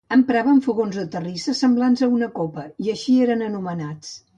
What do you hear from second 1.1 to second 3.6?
terrissa semblants a una copa, i així eren